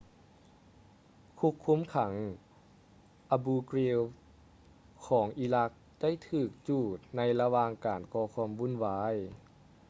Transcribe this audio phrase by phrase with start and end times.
[1.39, 2.13] ຄຸກຄຸມຂັງ
[3.35, 3.99] abu ghraib
[5.07, 9.13] ຂອງອີຣັກໄດ້ຖືກຈູດໃນລະຫວ່າງການກໍຄວາມວຸ້ນວາຍ